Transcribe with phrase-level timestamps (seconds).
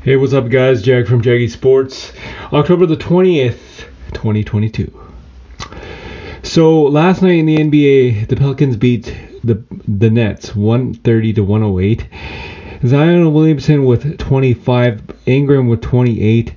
[0.00, 0.80] Hey, what's up, guys?
[0.80, 2.12] Jack from Jaggy Sports.
[2.52, 4.92] October the 20th, 2022.
[6.44, 12.06] So, last night in the NBA, the Pelicans beat the the Nets 130 to 108.
[12.86, 16.54] Zion Williamson with 25, Ingram with 28,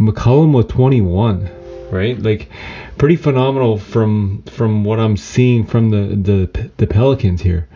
[0.00, 1.48] McCollum with 21.
[1.92, 2.20] Right?
[2.20, 2.48] Like
[2.98, 7.68] pretty phenomenal from from what I'm seeing from the the the Pelicans here.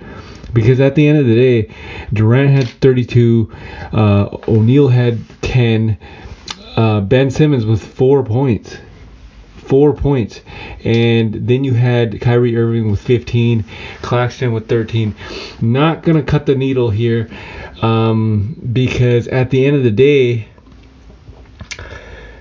[0.55, 1.75] Because at the end of the day,
[2.12, 3.52] Durant had 32,
[3.93, 5.98] uh, O'Neale had 10,
[6.77, 8.79] uh, Ben Simmons with four points.
[9.56, 10.41] Four points.
[10.84, 13.65] And then you had Kyrie Irving with 15,
[14.02, 15.15] Claxton with 13.
[15.60, 17.29] Not going to cut the needle here
[17.82, 20.48] um, because at the end of the day,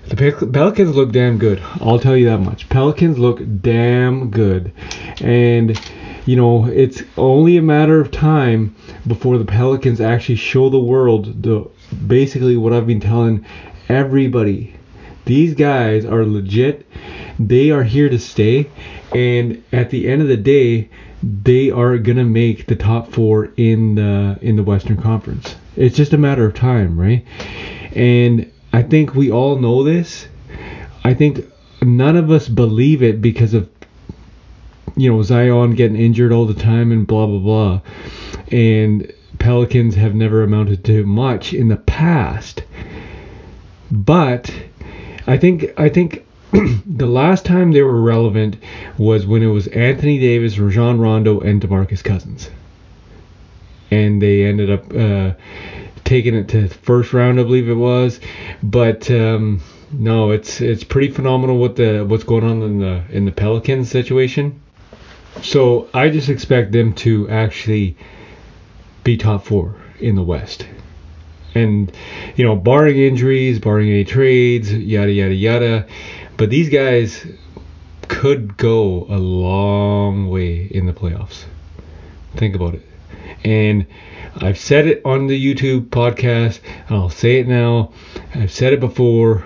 [0.08, 1.62] the Pelicans look damn good.
[1.82, 2.70] I'll tell you that much.
[2.70, 4.72] Pelicans look damn good.
[5.22, 5.80] And
[6.26, 11.44] you know, it's only a matter of time before the Pelicans actually show the world
[11.44, 11.70] the
[12.08, 13.46] basically what I've been telling
[13.90, 14.76] everybody.
[15.26, 16.86] These guys are legit.
[17.40, 18.70] They are here to stay,
[19.14, 20.90] and at the end of the day,
[21.22, 25.56] they are gonna make the top four in the in the Western Conference.
[25.76, 27.26] It's just a matter of time, right?
[27.96, 30.28] And I think we all know this.
[31.04, 31.46] I think
[31.82, 33.70] none of us believe it because of
[34.96, 37.82] you know Zion getting injured all the time and blah blah blah,
[38.52, 42.64] and Pelicans have never amounted to much in the past.
[43.92, 44.54] But
[45.28, 46.26] I think I think
[46.86, 48.58] the last time they were relevant
[48.98, 52.50] was when it was Anthony Davis, Rajon Rondo, and DeMarcus Cousins,
[53.90, 55.34] and they ended up uh,
[56.04, 58.20] taking it to first round, I believe it was.
[58.62, 63.26] But um, no, it's it's pretty phenomenal what the what's going on in the in
[63.26, 64.60] the Pelicans situation.
[65.42, 67.98] So I just expect them to actually
[69.04, 70.66] be top four in the West.
[71.56, 71.92] And,
[72.36, 75.88] you know, barring injuries, barring any trades, yada, yada, yada.
[76.38, 77.26] But these guys
[78.08, 81.44] could go a long way in the playoffs.
[82.36, 82.82] Think about it.
[83.44, 83.86] And
[84.36, 87.94] I've said it on the YouTube podcast, and I'll say it now.
[88.34, 89.44] I've said it before.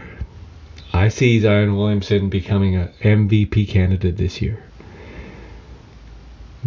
[0.94, 4.64] I see Zion Williamson becoming an MVP candidate this year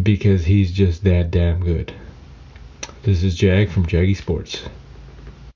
[0.02, 1.92] because he's just that damn good.
[3.02, 4.62] This is Jag from Jaggy Sports.